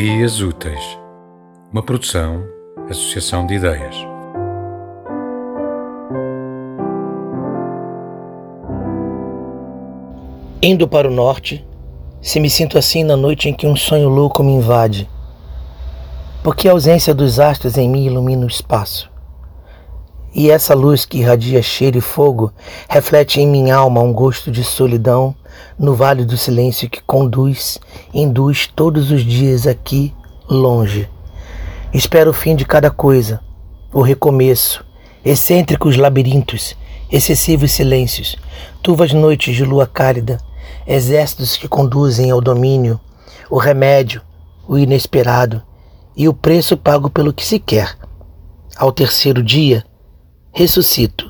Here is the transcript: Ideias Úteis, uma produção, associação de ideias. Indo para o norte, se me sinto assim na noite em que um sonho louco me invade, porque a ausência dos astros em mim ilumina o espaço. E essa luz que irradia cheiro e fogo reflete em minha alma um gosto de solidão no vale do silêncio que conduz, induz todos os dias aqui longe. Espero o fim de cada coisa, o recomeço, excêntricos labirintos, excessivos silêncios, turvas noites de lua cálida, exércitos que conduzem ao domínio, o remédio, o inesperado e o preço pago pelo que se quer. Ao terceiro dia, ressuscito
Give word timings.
Ideias 0.00 0.40
Úteis, 0.40 0.98
uma 1.70 1.82
produção, 1.82 2.42
associação 2.88 3.44
de 3.44 3.52
ideias. 3.52 3.94
Indo 10.62 10.88
para 10.88 11.06
o 11.06 11.10
norte, 11.10 11.62
se 12.22 12.40
me 12.40 12.48
sinto 12.48 12.78
assim 12.78 13.04
na 13.04 13.14
noite 13.14 13.50
em 13.50 13.52
que 13.52 13.66
um 13.66 13.76
sonho 13.76 14.08
louco 14.08 14.42
me 14.42 14.52
invade, 14.52 15.06
porque 16.42 16.66
a 16.66 16.72
ausência 16.72 17.14
dos 17.14 17.38
astros 17.38 17.76
em 17.76 17.86
mim 17.86 18.06
ilumina 18.06 18.46
o 18.46 18.48
espaço. 18.48 19.10
E 20.32 20.50
essa 20.50 20.74
luz 20.74 21.04
que 21.04 21.18
irradia 21.18 21.60
cheiro 21.60 21.98
e 21.98 22.00
fogo 22.00 22.52
reflete 22.88 23.40
em 23.40 23.46
minha 23.46 23.74
alma 23.74 24.00
um 24.00 24.12
gosto 24.12 24.50
de 24.50 24.62
solidão 24.62 25.34
no 25.78 25.94
vale 25.94 26.24
do 26.24 26.36
silêncio 26.36 26.88
que 26.88 27.02
conduz, 27.02 27.78
induz 28.14 28.68
todos 28.68 29.10
os 29.10 29.24
dias 29.24 29.66
aqui 29.66 30.14
longe. 30.48 31.08
Espero 31.92 32.30
o 32.30 32.34
fim 32.34 32.54
de 32.54 32.64
cada 32.64 32.90
coisa, 32.90 33.40
o 33.92 34.00
recomeço, 34.02 34.84
excêntricos 35.24 35.96
labirintos, 35.96 36.76
excessivos 37.10 37.72
silêncios, 37.72 38.36
turvas 38.80 39.12
noites 39.12 39.56
de 39.56 39.64
lua 39.64 39.86
cálida, 39.86 40.38
exércitos 40.86 41.56
que 41.56 41.66
conduzem 41.66 42.30
ao 42.30 42.40
domínio, 42.40 43.00
o 43.50 43.58
remédio, 43.58 44.22
o 44.68 44.78
inesperado 44.78 45.60
e 46.16 46.28
o 46.28 46.34
preço 46.34 46.76
pago 46.76 47.10
pelo 47.10 47.32
que 47.32 47.44
se 47.44 47.58
quer. 47.58 47.96
Ao 48.76 48.92
terceiro 48.92 49.42
dia, 49.42 49.84
ressuscito 50.54 51.28